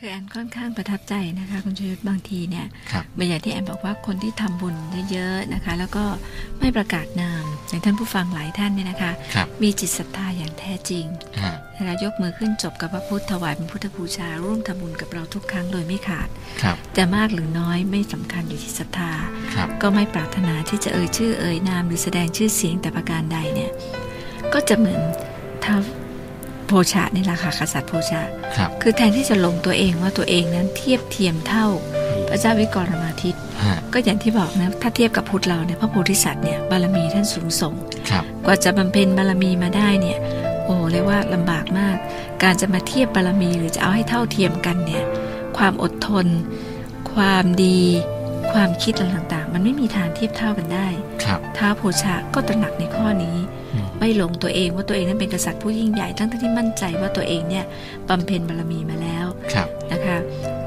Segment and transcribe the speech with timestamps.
[0.00, 4.74] คือแอนค่อนข้างประทับใจนะคะคุณชยุทธบางทีเนี่ยครับบางอย่างที่แอนบอกว่าคนที่ทำบุญ
[5.12, 6.04] เยอะๆนะคะ แล้วก็
[6.60, 11.04] ไม่ประกาศนามอย่างท่านผู้ฟังหลายท่านเนี่ยนะคะครับมีจิตศรัทธาอย่างแท้จริง
[11.42, 16.28] ฮะนะคะยกมือขึ้นจบกับพระพุทธถวายเป็นพุทธบูชา ร่วมทำบุญกับเราทุกครั้งโดยไม่ขาด
[16.62, 19.12] ครับจะมากหรือน้อยไม่สำคัญอยู่ที่ศรัทธา
[19.54, 23.70] ครับก็ไม่ปรารถนาที่จะเอ่ยชื่อเอ่ยนามหรือแสดงชื่อเสียงแต่ประการใดเนี่ย
[24.52, 25.00] ก็จะเหมือน
[25.64, 25.80] ท้าว
[26.66, 28.20] โพชะนี่แหละค่ะกษัตริย์โพชะ
[28.56, 31.66] ครับ คือแทนที่จะหลงตัวเองว่าตัวเองนั้นเทียบเทียมเท่า
[32.28, 37.74] พระเจ้าวิกรมาทิตย์ฮะก็อย่างที่บอกนะถ้าเทียบกับพุทธเราเนี่ยพระโพธิสัตว์เนี่ยบารมีท่านสูงส่ง
[38.10, 40.18] ครับกว่าจะบำเพ็ญบารมีมาได้เนี่ย
[40.64, 41.96] โอ้เรียกว่าลำบากมาก
[42.42, 45.04] การจะมาเทียบบารมีหรือจะเอาให้เท่าเทียมกันเนี่ย
[45.56, 46.26] ความอดทน
[47.12, 47.80] ความดี
[48.52, 50.88] ความคิดอะไรต่างๆ มันไม่มีทางเทียบเท่ากันได้
[51.24, 53.55] ครับท้าวโพชะก็ตระหนักในข้อนี้อืม
[53.98, 57.64] ไม่หลงตัวเองว่าตัวเองนั้นเป็นกษัตริย์ผู้ยิ่งใหญ่ ทั้งที่มั่นใจว่าตัวเองเนี่ย
[58.08, 60.16] บำเพ็ญบารมีมาแล้วครับนะคะ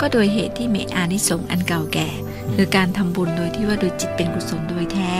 [0.02, 2.09] ก็โดยเหตุที่มีอานิสงส์อันเก่าแก่
[2.55, 5.11] คือการทำบุญโดยที่ว่าโดยจิตเป็นกุศลโดยแท้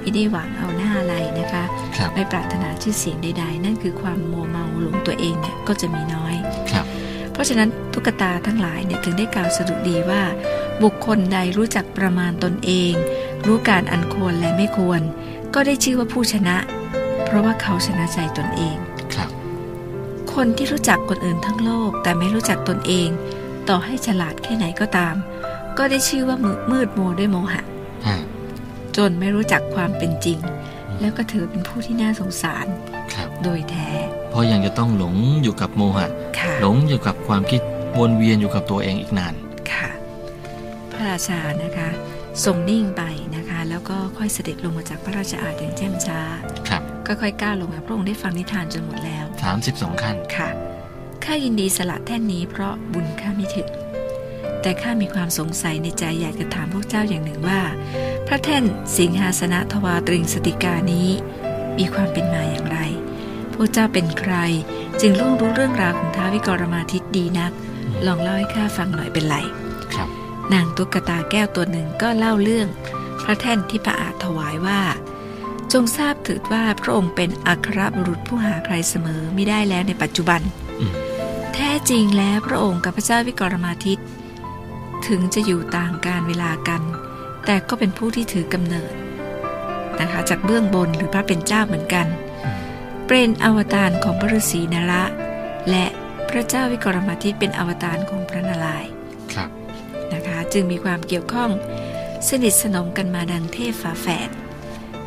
[0.00, 1.64] ไม่ได้หวังเอาหน้าอะไรนะคะ
[1.96, 6.34] ครับไม่ปรารถนาชื่อเสียงใด ๆ นั่นคือความโมวเมาหลงตัวเองเนี่ยก็จะมีน้อย
[6.70, 6.86] ครับ
[7.32, 10.22] เพราะฉะนั้นตุ๊กตาทั้งหลายเนี่ยถึงได้กล่าวสรุปดีว่า
[10.82, 12.92] บุคคลใดรู้จักประมาณตนเอง
[13.46, 15.00] รู้การอันควรและไม่ควร
[15.54, 16.56] ก็ได้ชื่อว่าผู้ชนะ
[17.26, 18.76] เพราะว่าเขาชนะใจตนเอง
[19.14, 19.30] ครับ
[20.34, 23.08] คนที่รู้จักคนอื่นทั้งโลก แต่ไม่รู้จักตนเอง
[23.68, 25.14] ต่อให้ฉลาดแค่ไหนก็ตาม
[25.78, 27.62] ก็ได้ชื่อว่ามืดมืดมัวด้วยโมหะ
[28.06, 28.18] ฮะ
[28.96, 30.38] จนไม่รู้จักความเป็นจริง
[31.00, 32.66] แล้วก็ถือเป็นผู้ที่น่าสงสาร
[33.14, 33.88] ครับโดยแท้
[34.30, 36.06] เพราะยังจะต้องหลงอยู่กับโมหะ
[36.38, 37.60] ค่ะหลงอยู่กับความคิด
[37.98, 39.34] วนเวียนอยู่กับตัวเองอีกนาน
[39.72, 39.88] ค่ะ
[40.92, 41.88] พระราชานะคะ
[42.44, 43.02] ทรงนิ่งไป
[43.36, 46.20] นะคะ แล้วก็ค่อยเสด็จลงมาจากพระราชอาณอย่างแจ่มช้า
[46.68, 49.24] ครับก็ ค่อยก้าวลงมาพระองค์ได้ฟังนิทานจนหมดแล้ว
[49.64, 50.48] 32 ขั้นค่ะ
[51.24, 53.68] ข้ายินดีสละแท่นนี้เพราะบุญข้าไม่ถึง
[54.62, 57.60] แต่ข้ามีความสงสัยในใจอยากจะถามพวกเจ้าอย่างหนึ่งว่า
[58.26, 58.64] พระแท่น
[58.98, 61.08] สิงหาสนะทวาตริงสติกานี้
[61.78, 62.78] มีความเป็นมาอย่างไร
[63.54, 64.34] พวกเจ้าเป็นใคร
[65.00, 67.52] จึงล่วงรู้เรื่องราวของท้าววิกรมาทิตดีนัก
[68.06, 69.36] ลองเล่าให้ข้าฟังหน่อยเป็นไร
[69.94, 70.08] ครับ
[70.52, 72.68] นางตุ๊กตาแก้วตัวหนึ่งก็เล่าเรื่อง
[73.24, 74.80] พระแท่นที่พระอาจถวายว่า
[75.72, 80.40] จงทราบถือว่าพระองค์เป็นอัครบุรุษผู้หาใครเสมอไม่ได้แล้วในปัจจุบัน
[80.80, 80.92] อืม
[81.54, 83.98] แท้จริงแล้วพระองค์กับพระเจ้าวิกรมาทิต
[85.06, 86.82] ถึงจะอยู่ต่างการเวลากัน
[87.46, 88.92] แต่ก็เป็นผู้ที่ถือกำเนิด
[90.00, 92.06] นะคะจากเบื้องบนหรือพระเป็นเจ้าเหมือนกัน
[92.44, 92.60] อืม
[93.08, 95.02] เป็นอวตารของพระฤาษีนระ
[95.70, 95.86] และ
[96.30, 98.90] พระเจ้าวิกรมาทิตเป็นอวตารของพระนารายณ์
[99.32, 99.50] ครับ
[100.12, 101.50] นะคะจึงมีความเกี่ยวข้อง
[102.28, 104.30] สนิทสนมกันมาดังเทพฝาแฝด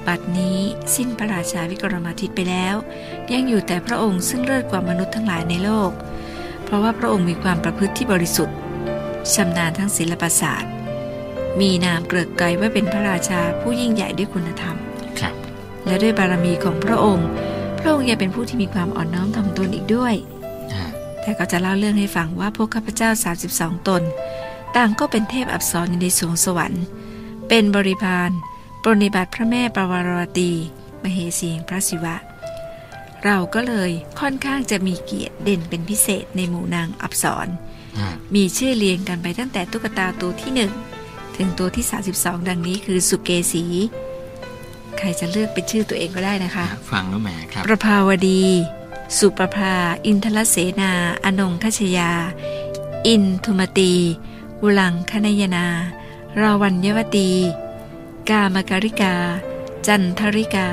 [0.10, 0.60] บัดนี้
[0.96, 2.76] สิ้นพระราชาวิกรมาทิตไปแล้ว
[3.34, 5.92] ยังอยู่แต่พระองค์ซึ่งเลิศกว่ามนุษย์ทั้งหลายในโลก
[6.64, 8.56] เพราะว่าพระองค์มีความประพฤติที่บริสุทธิ์
[9.34, 10.72] ชำนาญทั้งศิลปศาสตร์
[11.60, 14.76] มีนามเกริกไกรว่าเป็นพระราชาผู้ยิ่งใหญ่ด้วยคุณธรรม
[15.20, 15.34] ครับ
[15.86, 17.28] และด้วยบารมีของพระองค์
[17.80, 20.16] พระองค์ยังเป็นผู้ที่มีความอ่อนน้อมถ่อมตนอีกด้วย
[20.76, 20.88] ฮะ
[21.22, 23.10] แต่ก็จะเล่าเรื่องให้ฟังว่าพวกข้าพเจ้า
[23.50, 24.02] 32 ตน
[24.76, 26.84] ต่างก็เป็นเทพอับสรอยู่ในสวงสวรรค์
[27.48, 28.32] เป็นบริพาร
[28.84, 30.52] ปรนนิบัติพระแม่ปวารวตี
[31.04, 32.16] มเหสีแห่งพระศิวะ
[33.26, 37.48] เราก็เลยค่อนข้างจะมีเกียรติเด่นเป็นพิเศษในหมู่นางอับสร
[38.00, 40.72] ฮะมีชื่อเรียงกันไปตั้งแต่ตุ๊กตาตัวที่หนึ่ง
[41.36, 41.86] ถึงตัวที่
[42.16, 43.64] 32 ดังนี้คือสุเกสี
[44.98, 48.44] ใครจะเลือกเป็นชื่อตัวเองก็ได้นะคะ ฟังแล้วแหมครับ ประภาวดี
[49.18, 49.74] สุประภา
[50.06, 50.92] อินทรเสนา
[51.24, 52.12] อนงคชยา
[53.08, 53.94] อินทุมตี
[54.62, 55.68] อุลังคณยนา
[56.40, 57.30] ราวัญยวตี
[58.32, 59.14] กามการิกา
[59.88, 60.68] จันทริกา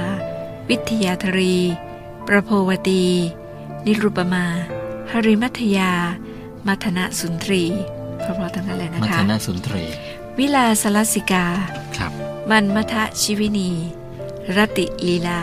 [0.68, 1.56] วิทยาธรี
[2.26, 3.04] ประโพวตี
[3.86, 4.44] นิรุปมา
[5.10, 5.92] หริมัทยา
[6.66, 7.64] มัทนะสุนทรี
[8.20, 9.84] เพราะๆทั้งนั้นเลยนะมัทคะนาสุนทรี
[10.38, 11.44] วิลาสลสิกา
[11.96, 12.12] ครับ
[12.50, 13.70] มันมทะชิวินี
[14.56, 15.40] รติลีลา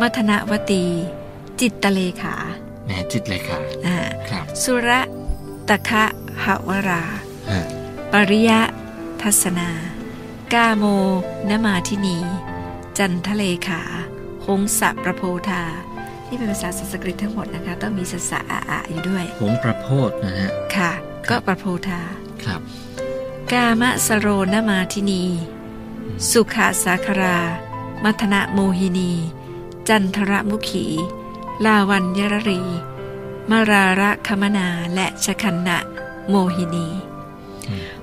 [0.00, 0.84] มัทนวตี
[1.60, 2.34] จิตตเลขา
[2.86, 3.96] แหมจิตเลยค่ะอ่า
[4.28, 5.00] ครับสุระ
[5.68, 6.04] ตะคะ
[6.44, 7.02] หวรา
[7.50, 7.60] ฮะ
[8.12, 8.60] ปริยะ
[9.22, 9.68] ทัศนา
[10.54, 10.84] กาโม
[11.50, 12.18] นมาทินี
[12.98, 13.82] จันทเลขา
[14.46, 15.62] หงสะประโพธา
[16.28, 20.92] นี่เป็นภาษาสันสกฤตทั้งหมดนะคะ ต้องมีสสะอาอะอยู่ด้วย หงประโพธนะฮะ ค่ะ
[21.28, 22.00] ก็ประโพธา
[22.42, 22.60] ครับ
[23.52, 25.22] กามะสโรนมาทินี
[26.30, 27.38] สุขาสาครา
[28.04, 29.12] มัทนะโมหินี
[29.88, 30.86] จันทรมุขี
[31.64, 32.62] ลาวันยรรี
[33.50, 35.78] มาราระคมนาและชคันนะ
[36.28, 37.13] โมหินีอืม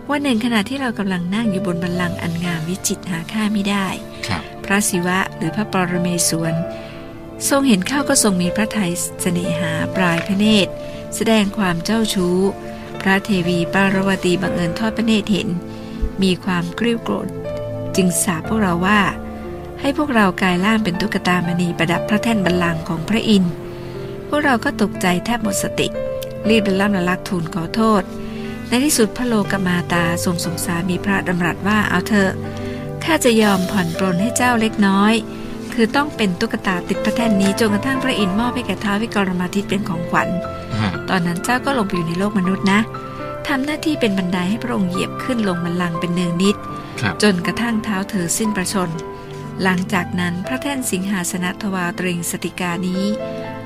[0.10, 3.88] วันหนึ่งขณะที่เรากำลังนั่งอยู่บนบัลลังก์อันงามวิจิตรหาค่าไม่ได้
[4.28, 6.56] ครับพระศิวะหรือพระปรเมศวร
[7.50, 8.92] ทรงเห็นเข้าก็ทรงมีพระทัย
[9.22, 10.72] เสน่หาปลายพระเนตร
[11.16, 12.38] แสดงความเจ้าชู้
[13.02, 15.48] พระเทวีปารวตีบังเอิญทอดพระเนตรเห็น
[16.24, 17.28] มีความกริ้วโกรธ
[17.96, 19.02] จึงสาบพวกเราว่า
[19.80, 23.54] ให้พวกเรากลายร่างเป็นตุ๊กตามณีประดับพระแท่นบัลลังก์ของพระอินทร์
[24.28, 25.88] พวกเราก็ตกใจแทบหมดสติ
[26.50, 28.04] รีบเดินล่ำละลักทูลขอโทษ
[28.72, 32.32] ในที่สุดพระโลกมาตาทรงสงสารมีพระดำรัสว่าเอาเถอะ
[33.04, 35.14] ข้าจะยอมผ่อนปรนให้เจ้าเล็กน้อย
[35.74, 40.30] คือต้องเป็นตุ๊กตาติดพระแท่นนี้จนกระทั่งพระอินทร์มอบให้แก่ท้าววิกรมาทิตเป็นของขวัญ
[40.80, 42.80] ฮะตอนนั้นเจ้าก็ลงไปอยู่ในโลกมนุษย์นะ
[43.48, 46.56] ทำหน้าที่เป็นบันไดให้พระองค์เหยียบขึ้นลงบันลังก์เป็นเนืองนิด
[47.02, 48.90] ครับจนกระทั่งเท้าเธอสิ้นประชน
[49.64, 53.04] หลังจากนั้นพระแท่นสิงหาสนทวาตริงสติกานี้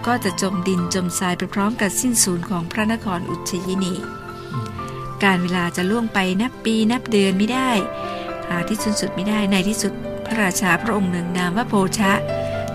[0.06, 3.94] ก็จะจมดินจมทรายไปพร้อมกับสิ้นสูญของพระนครอุชยินี
[5.26, 7.72] การเวลาจะล่วงไปนับปีนับเดือนไม่ได้
[8.48, 9.94] หาที่สิ้นสุดไม่ได้ในที่สุด
[10.26, 12.12] พระราชาพระองค์หนึ่งนามว่าโพชะ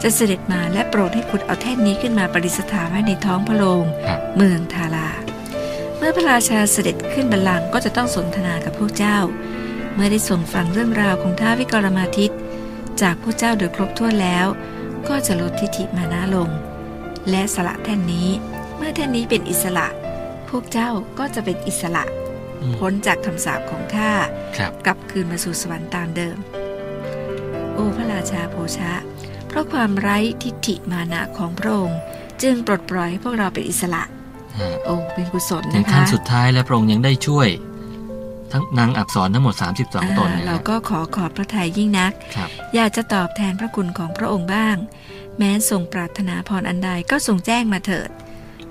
[0.03, 5.11] จะเสด็จมาและโปรดให้ขุดเอาแท่นนี้ขึ้นมาประดิษฐานไว้ในท้องพระโรงครับเมืองทารา
[5.97, 9.19] เมื่อพระราชาเสด็จขึ้นบัลลังก์ก็จะต้องสนทนากับพวกเจ้า
[9.95, 12.33] เมื่อได้ส่งฟังเรื่องราวของท้าววิกรมาทิต
[13.03, 14.47] จากพวกเจ้าโดยครบถ้วนแล้ว
[15.09, 16.49] ก็จะลดทิฐิมานะลง
[17.31, 18.29] และสละแท่นนี้
[18.77, 19.87] เมื่อแท่นนี้เป็นอิสระ
[20.49, 22.20] พวกเจ้าก็จะเป็นอิสระอืม
[22.79, 24.13] พ้นจากคำสาปของข้า
[24.57, 26.37] ครับกลับคืนมาสู่สวรรค์ตามเดิม
[27.75, 28.93] โอ้พระราชาโพชะ
[29.49, 32.01] เพราะความไร้ทิฏฐิมานะของพระองค์
[32.43, 34.03] จึงปลดปล่อยให้พวกเราเป็นอิสระ
[34.59, 37.49] ฮะโอ้เป็นกุศลในนะครั้คะงสุดท้ายและพระองค์ยังได้ช่วย
[38.53, 39.55] ทั้งนางอักษรทั้งหมด
[39.87, 44.77] 32 ตนอ่านะคเรารับก็ขอขอบพระทัยยิ่งนักครับอยากจะตอบแทนพระคุณของพระองค์บ้าง
[45.39, 48.11] แม้ทรงปรารถนาพรอันใดก็ทรงแจ้งมาเถิด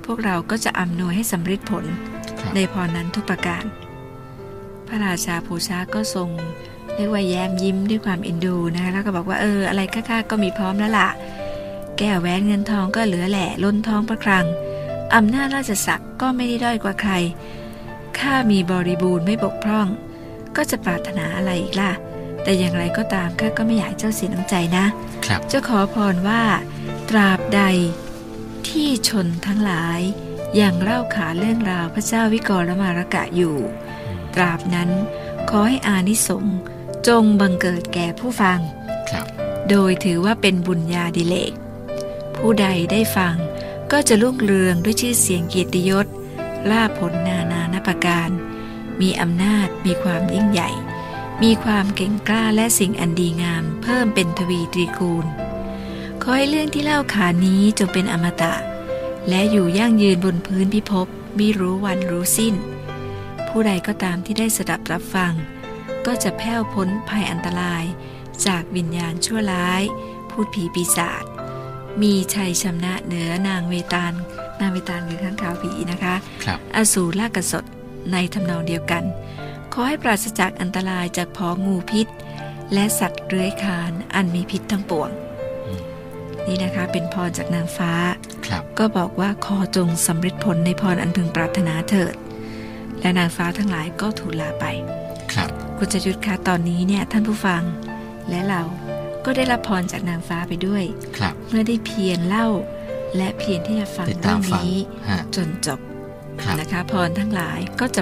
[0.06, 2.19] พวกเราก็จะอำนวยให้สำเร็จผลครับ
[2.56, 3.64] ในพรนั้นทุกประการ
[4.88, 6.30] พระราชาภูชาก็ทรง
[6.96, 11.10] เรียกว่าแย้มยิ้มด้วยความเอ็นดูนะคะแล้วก็บอกว่าเอออะไรข้าๆก็มีพร้อมแล้วล่ะ
[11.98, 14.46] แก้วแหวนเงินทองก็เหลือแหล่ล้นท้องพระคลัง
[15.16, 17.14] อำนาจราชศักดิ์ก็ไม่ได้ด้อยกว่าใคร
[18.20, 19.88] ข้ามีบริบูรณ์ไม่บกพร่อง
[20.56, 21.92] ก็จะปรารถนาอะไรอีกล่ะ
[22.44, 24.86] แต่อย่างไรก็ตามข้าก็ไม่อยากให้เจ้าเสียน้ำใจนะ
[25.26, 26.42] ครับจะขอพรว่า
[27.10, 27.62] ตราบใด
[28.68, 30.00] ที่ชนทั้งหลาย
[30.62, 33.56] ยังเล่าขานเรื่องราวพระเจ้าวิกรมารกะอยู่
[34.36, 34.90] ตราบนั้น
[35.50, 36.58] ขอให้อานิสงส์
[37.08, 38.60] จงบังเกิดแก่ผู้ฟัง
[39.10, 39.26] ครับ
[39.70, 41.54] โดยถือว่าเป็นบุญญาดิเลก
[42.36, 43.36] ผู้ใดได้ฟัง
[43.92, 46.08] ก็จะรุ่งเรืองด้วยชื่อเสียงเกียรติยศ
[46.72, 48.30] ลาภผลนานานาประการ
[49.02, 50.70] มีอำนาจมีความยิ่งใหญ่
[51.44, 55.26] มีความเก่งกล้าและสิ่งอันดีงาม เพิ่มเป็นทวีตรีคูณ
[56.22, 58.54] ขอให้เรื่องที่เล่าขานนี้จงเป็นอมตะ
[59.28, 61.08] และอยู่ยั่งยืนบนพื้นพิภพ
[61.40, 62.56] มิรู้วันรู้สิ้น
[63.48, 65.34] ผู้ใดก็ตามที่ได้สดับรับฟัง
[66.06, 67.84] ก็จะแผ้วพ้นภัยอันตราย
[68.46, 69.84] จากวิญญาณชั่วร้าย
[70.30, 71.24] พูดผีปีศาจ
[72.02, 74.14] มีชัยชำนะเหนือนางเวตาล
[74.62, 77.64] นางเวตาลคือข้างขาวผีนะคะครับอสูรลากกสด
[78.12, 79.04] ในทำนองเดียวกัน
[79.74, 82.08] ขอให้ปราศจากอันตรายจากพองูพิษ
[82.74, 85.29] และสัตว์เลื้อยคลานอันมีพิษทั้งปวงอืม
[86.48, 87.92] นี่นะคะเป็นพรจากนางฟ้า
[88.48, 92.16] ครับก็บอกว่าขอจงสำเร็จผลในพรอันพึงปรารถนาเถิด
[93.02, 94.66] และนางฟ้าทั้งหลายก็ทูลลาไป
[95.34, 97.64] ครับคุณจยุทธคะตอนนี้เนี่ยท่านผู้ฟัง
[98.30, 98.62] และเรา
[99.26, 100.84] ก็ได้รับพรจากนางฟ้าไปด้วย
[101.18, 102.48] ครับ เมื่อได้เพียรเล่า
[103.18, 104.78] และเพียรที่จะฟังติดเรื่ตาอมงฟังนี้
[105.10, 105.80] ฮะจนจบ
[106.42, 108.02] ครับนะคะพรทั้งหลายก็จะ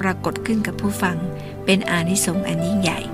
[0.00, 1.16] ปรากฏขึ้นกับผู้ฟัง
[1.64, 3.13] เป็นอานิสงส์อันยิ่งใหญ่ครั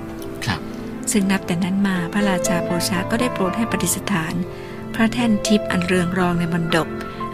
[1.11, 4.33] ซึ่งนับแต่นั้นมาพระราชาโพชาก็ได้โปรดให้ประดิษฐาน
[4.95, 6.87] พระแท่นทิพย์อันเรืองรองในมณฑป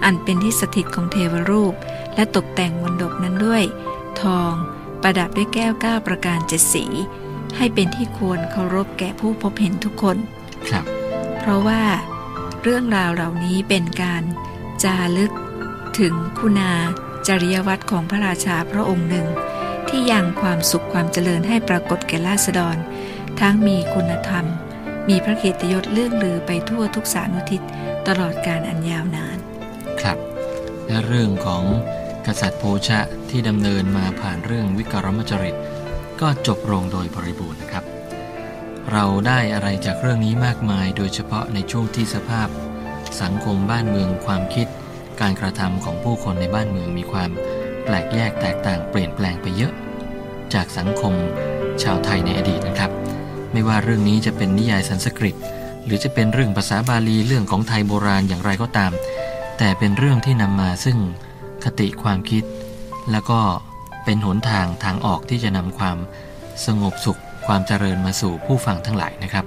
[0.03, 1.73] อันเป็นที่สถิตของเทวรูป
[2.15, 3.63] และตกแต่งมณฑปนั้นด้วย
[4.21, 4.53] ทอง
[5.01, 6.85] ประดับด้วยแก้วเก้าประการเจ็ดสี
[7.57, 10.17] ให้เป็นที่ควรเคารพแก่ผู้พบเห็นทุกคน
[10.67, 10.85] ครับ
[11.39, 11.81] เพราะว่า
[12.61, 14.23] เรื่องราวเหล่านี้เป็นการ
[14.83, 15.31] จารึก
[15.99, 16.73] ถึงคุณา
[17.27, 19.27] จริยวัตรของพระราชาพระองค์หนึ่ง
[19.89, 22.77] ที่ยังความสุขความเจริญให้ปรากฏแก่ราษฎร
[23.39, 24.45] ทั้งมีคุณธรรม
[25.09, 27.61] มีพระเกียรติยศเลื่องลือไปทั่วทุกสานุทิศ
[28.07, 29.37] ตลอดการอันยาวนาน
[30.01, 30.17] ครับ
[30.87, 31.63] และเรื่องของ
[32.25, 35.55] กษัตริย์โพชะที่ดำเนินมาผ่านเรื่องวิกรมจริต
[36.21, 37.83] ก็จบลงโดยบริบูรณ์นะครับ
[38.91, 42.47] เราได้อะไรจากเรื่องนี้มากมาย โดยเฉพาะในช่วงที่สภาพ
[43.21, 44.67] สังคมบ้านเมืองความคิด
[45.21, 47.29] การกระทำของผู้คนในบ้านเมืองมีความ
[47.85, 49.73] แปลกแยกแตกต่างเปลี่ยนแปลงไปเยอะ
[50.53, 51.13] จากสังคม
[51.83, 52.91] ชาวไทยในอดีตนะครับ
[53.57, 55.35] ไม่ว่าเรื่องนี้จะเป็นนิยายสันสกฤต
[55.85, 58.91] หรือจะเป็นเรื่องภาษาบาลีเรื่องของไทยโบราณอย่างไรก็ตาม
[59.57, 60.97] แต่เป็นเรื่องที่นำมาซึ่ง
[61.63, 62.43] คติความคิด
[63.11, 63.39] แล้วก็
[64.05, 65.97] เป็นหนทางทางออกที่จะนำความ
[66.65, 69.45] สงบสุข ความเจริญมาสู่ผู้ฟังทั้งหลายนะครับ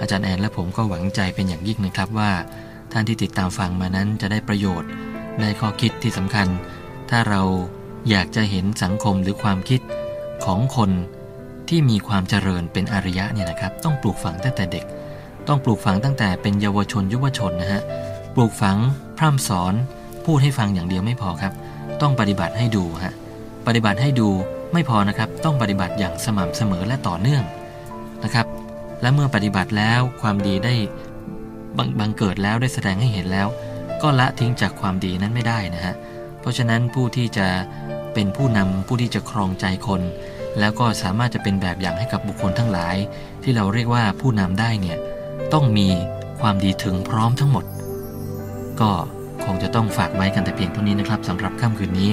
[0.00, 2.32] อาจารย์แอนและผมก็หวังใจเป็นอย่างยิ่งนะครับว่า
[2.92, 4.90] ท่านที่ติดตามฟังมานั้นจะได้ประโยชน์
[5.40, 6.48] ได้ข้อคิดที่สำคัญ
[7.10, 7.42] ถ้าเรา
[8.10, 9.80] อยากจะเห็นสังคมหรือความคิด
[10.44, 10.92] ของคน
[11.68, 14.84] ที่มีความเจริญเป็นอริยะเนี่ยนะครับ ต้องปลูกฝังตั้งแต่เด็ก
[15.48, 17.82] ต้องปลูกฝังตั้งแต่เป็นเยาวชนยุวชนนะฮะ
[18.34, 18.76] ปลูกฝัง
[19.18, 19.74] พร่ำสอน
[20.24, 21.52] พูดให้ฟังอย่างเดียวไม่พอครับ
[22.00, 23.14] ต้องปฏิบัติให้ดูฮะ
[23.66, 24.28] ปฏิบัติให้ดู
[24.72, 27.44] ไม่พอนะครับ ต้องปฏิบัติอย่างสม่ำเสมอและต่อเนื่อง
[28.24, 28.46] นะครับ
[29.02, 30.74] และเมื่อปฏิบัติแล้วความดีได้
[31.78, 33.48] บังบังเกิดแล้วได้แสดงให้เห็นแล้ว
[34.02, 35.94] ก็ละทิ้งจากความดีนั้นไม่ได้นะฮะ
[36.40, 37.46] เพราะฉะนั้นผู้ที่จะ
[38.14, 40.00] เป็นผู้นำผู้ที่จะครองใจคน
[40.60, 42.96] แล้วก็สามารถจะเป็นแบบอย่างให้กับบุคคลทั้งหลาย
[43.42, 44.98] ที่เราเรียกว่าผู้นำได้เนี่ย
[45.52, 45.88] ต้องมี
[46.40, 47.64] ความดีถึงพร้อมทั้งหมด
[48.80, 48.90] ก็
[49.44, 52.12] คงจะต้องฝากไว้กันแต่เพียงเท่านี้นะครับสำหรับค่ำคืนนี้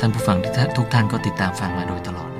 [0.00, 0.36] ท่านผู้ฟัง
[0.76, 2.33] ทุกท่านก็ติดตามฟังมาโดยตลอด